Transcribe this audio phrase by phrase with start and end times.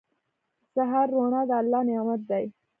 [0.65, 2.45] •د سهار روڼا د الله نعمت دی.